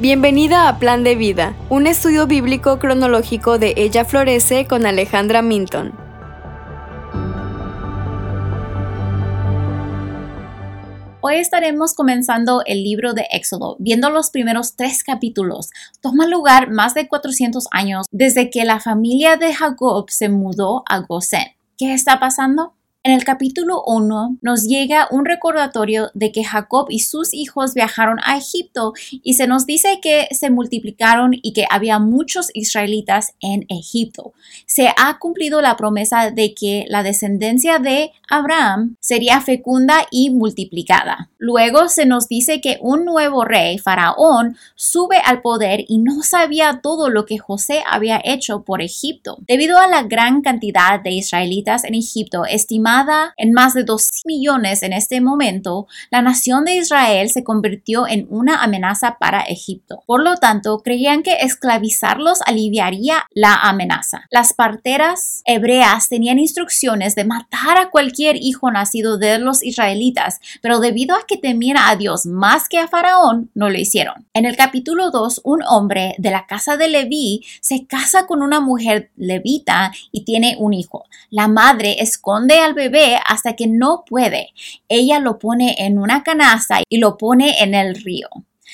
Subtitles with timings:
[0.00, 5.92] Bienvenida a Plan de Vida, un estudio bíblico cronológico de Ella Florece con Alejandra Minton.
[11.20, 15.68] Hoy estaremos comenzando el libro de Éxodo, viendo los primeros tres capítulos.
[16.00, 21.00] Toma lugar más de 400 años desde que la familia de Jacob se mudó a
[21.00, 21.48] Gosén.
[21.76, 22.72] ¿Qué está pasando?
[23.02, 28.18] En el capítulo 1 nos llega un recordatorio de que Jacob y sus hijos viajaron
[28.26, 33.64] a Egipto y se nos dice que se multiplicaron y que había muchos israelitas en
[33.70, 34.34] Egipto.
[34.66, 41.30] Se ha cumplido la promesa de que la descendencia de Abraham sería fecunda y multiplicada.
[41.38, 46.80] Luego se nos dice que un nuevo rey, Faraón, sube al poder y no sabía
[46.82, 49.38] todo lo que José había hecho por Egipto.
[49.48, 52.89] Debido a la gran cantidad de israelitas en Egipto, estimado
[53.36, 58.26] en más de 2 millones en este momento, la nación de Israel se convirtió en
[58.30, 60.02] una amenaza para Egipto.
[60.06, 64.26] Por lo tanto, creían que esclavizarlos aliviaría la amenaza.
[64.30, 70.80] Las parteras hebreas tenían instrucciones de matar a cualquier hijo nacido de los israelitas, pero
[70.80, 74.26] debido a que temían a Dios más que a Faraón, no lo hicieron.
[74.34, 78.60] En el capítulo 2, un hombre de la casa de Leví se casa con una
[78.60, 81.04] mujer levita y tiene un hijo.
[81.30, 84.48] La madre esconde al bebé hasta que no puede.
[84.88, 88.28] Ella lo pone en una canasta y lo pone en el río.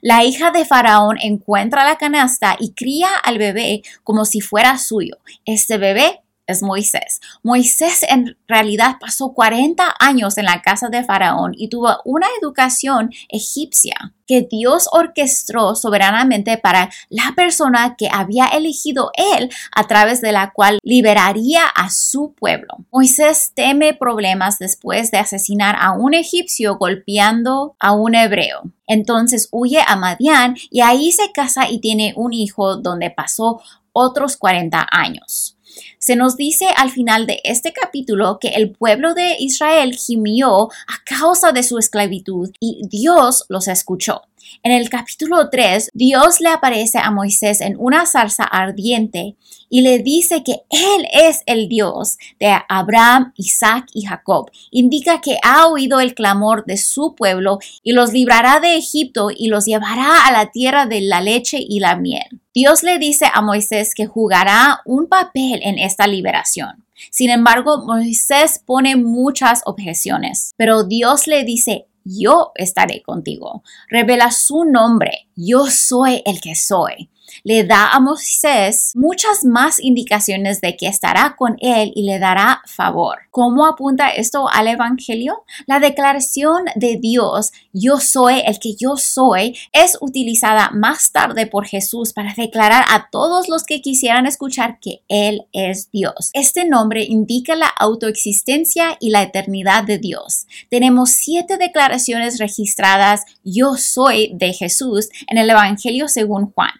[0.00, 5.16] La hija de Faraón encuentra la canasta y cría al bebé como si fuera suyo.
[5.44, 7.20] Este bebé es Moisés.
[7.44, 13.10] Moisés en realidad pasó 40 años en la casa de Faraón y tuvo una educación
[13.28, 20.32] egipcia que Dios orquestó soberanamente para la persona que había elegido él a través de
[20.32, 22.76] la cual liberaría a su pueblo.
[22.92, 28.62] Moisés teme problemas después de asesinar a un egipcio golpeando a un hebreo.
[28.86, 33.60] Entonces huye a Madián y ahí se casa y tiene un hijo donde pasó
[33.92, 35.57] otros 40 años.
[35.98, 41.04] Se nos dice al final de este capítulo que el pueblo de Israel gimió a
[41.04, 44.22] causa de su esclavitud y Dios los escuchó.
[44.62, 49.36] En el capítulo 3, Dios le aparece a Moisés en una zarza ardiente
[49.68, 54.50] y le dice que Él es el Dios de Abraham, Isaac y Jacob.
[54.70, 59.48] Indica que ha oído el clamor de su pueblo y los librará de Egipto y
[59.48, 62.37] los llevará a la tierra de la leche y la miel.
[62.54, 66.84] Dios le dice a Moisés que jugará un papel en esta liberación.
[67.10, 73.62] Sin embargo, Moisés pone muchas objeciones, pero Dios le dice, yo estaré contigo.
[73.88, 77.10] Revela su nombre, yo soy el que soy
[77.44, 82.62] le da a Moisés muchas más indicaciones de que estará con él y le dará
[82.66, 83.18] favor.
[83.30, 85.44] ¿Cómo apunta esto al Evangelio?
[85.66, 91.66] La declaración de Dios, yo soy el que yo soy, es utilizada más tarde por
[91.66, 96.30] Jesús para declarar a todos los que quisieran escuchar que Él es Dios.
[96.32, 100.46] Este nombre indica la autoexistencia y la eternidad de Dios.
[100.70, 106.70] Tenemos siete declaraciones registradas, yo soy de Jesús, en el Evangelio según Juan.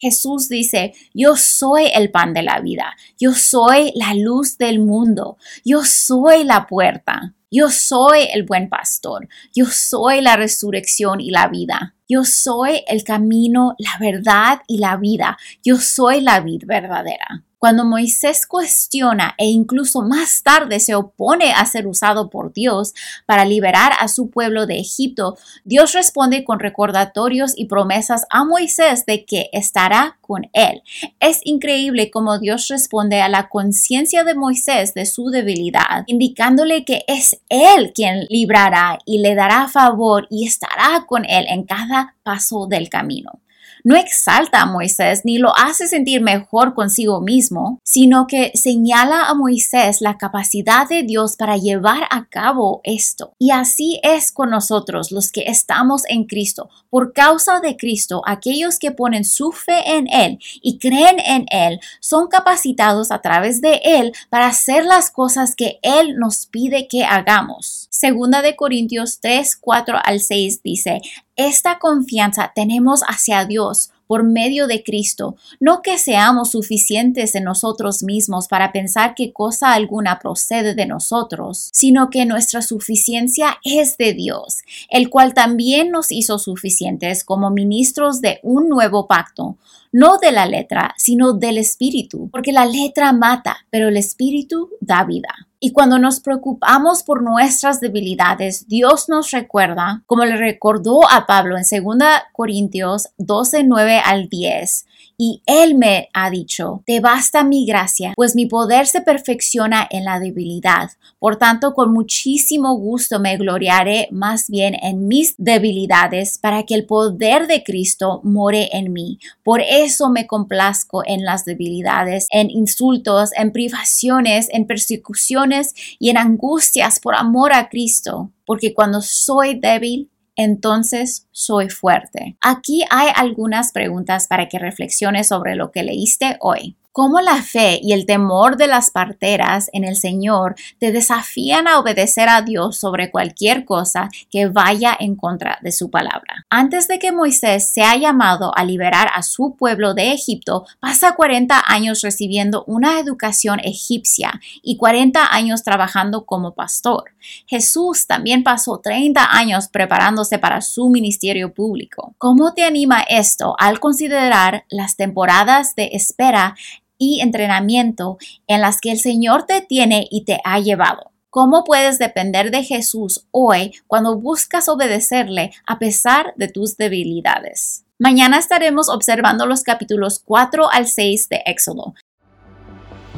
[0.47, 5.83] Dice, yo soy el pan de la vida, yo soy la luz del mundo, yo
[5.83, 11.95] soy la puerta, yo soy el buen pastor, yo soy la resurrección y la vida.
[12.11, 15.37] Yo soy el camino, la verdad y la vida.
[15.63, 17.45] Yo soy la vida verdadera.
[17.59, 22.95] Cuando Moisés cuestiona e incluso más tarde se opone a ser usado por Dios
[23.27, 29.07] para liberar a su pueblo de Egipto, Dios responde con recordatorios y promesas a Moisés
[29.07, 30.83] de que estará con él.
[31.19, 37.03] Es increíble cómo Dios responde a la conciencia de Moisés de su debilidad, indicándole que
[37.09, 42.69] es él quien librará y le dará favor y estará con él en cada paso
[42.69, 43.41] del camino
[43.85, 49.35] no exalta a Moisés ni lo hace sentir mejor consigo mismo, sino que señala a
[49.35, 53.33] Moisés la capacidad de Dios para llevar a cabo esto.
[53.39, 56.69] Y así es con nosotros los que estamos en Cristo.
[56.91, 61.81] Por causa de Cristo, aquellos que ponen su fe en Él y creen en Él
[62.01, 67.05] son capacitados a través de Él para hacer las cosas que Él nos pide que
[67.05, 67.89] hagamos.
[67.91, 71.01] Segunda de Corintios 3, 4 al 6 dice,
[71.39, 78.03] esta confianza tenemos hacia Dios por medio de Cristo, no que seamos suficientes en nosotros
[78.03, 84.15] mismos para pensar que cosa alguna procede de nosotros, sino que nuestra suficiencia es de
[84.15, 89.59] Dios, el cual también nos hizo suficientes como ministros de un nuevo pacto,
[89.93, 95.05] no de la letra, sino del Espíritu, porque la letra mata, pero el Espíritu da
[95.05, 95.48] vida.
[95.61, 101.57] Y cuando nos preocupamos por nuestras debilidades, Dios nos recuerda, como le recordó a Pablo
[101.57, 101.99] en 2
[102.33, 104.87] Corintios 12, 9 al 10,
[105.21, 110.05] y Él me ha dicho, te basta mi gracia, pues mi poder se perfecciona en
[110.05, 110.93] la debilidad.
[111.19, 116.87] Por tanto, con muchísimo gusto me gloriaré más bien en mis debilidades para que el
[116.87, 119.19] poder de Cristo more en mí.
[119.43, 126.19] Por eso me complazco en las debilidades, en insultos, en privaciones, en persecuciones y en
[126.19, 128.31] angustias por amor a Cristo.
[128.47, 130.09] Porque cuando soy débil,
[130.39, 132.39] entonces soy fuerte.
[132.41, 137.79] Aquí hay algunas preguntas para que reflexiones sobre lo que leíste hoy cómo la fe
[137.81, 142.77] y el temor de las parteras en el Señor te desafían a obedecer a Dios
[142.77, 146.45] sobre cualquier cosa que vaya en contra de su palabra.
[146.51, 151.63] Antes de que Moisés sea llamado a liberar a su pueblo de Egipto, pasa 40
[151.69, 157.05] años recibiendo una educación egipcia y 40 años trabajando como pastor.
[157.47, 162.17] Jesús también pasó 30 años preparándose para su ministerio público.
[162.19, 166.57] ¿Cómo te anima esto al considerar las temporadas de espera
[166.99, 171.13] y entrenamiento en las que el Señor te tiene y te ha llevado.
[171.31, 177.85] ¿Cómo puedes depender de Jesús hoy cuando buscas obedecerle a pesar de tus debilidades?
[177.99, 181.95] Mañana estaremos observando los capítulos 4 al 6 de Éxodo.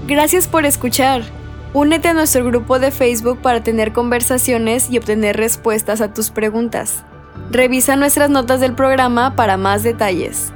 [0.07, 1.23] Gracias por escuchar.
[1.73, 7.05] Únete a nuestro grupo de Facebook para tener conversaciones y obtener respuestas a tus preguntas.
[7.51, 10.53] Revisa nuestras notas del programa para más detalles.